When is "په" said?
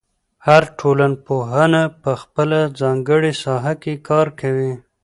2.01-2.11